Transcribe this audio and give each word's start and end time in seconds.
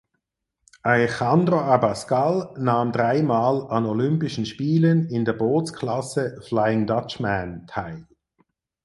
Alejandro 0.81 1.59
Abascal 1.59 2.55
nahm 2.57 2.91
dreimal 2.91 3.67
an 3.69 3.85
Olympischen 3.85 4.47
Spielen 4.47 5.05
in 5.11 5.25
der 5.25 5.33
Bootsklasse 5.33 6.41
Flying 6.41 6.87
Dutchman 6.87 7.67
teil. 7.67 8.07